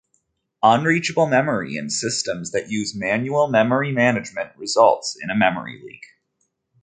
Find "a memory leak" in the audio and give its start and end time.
5.29-6.01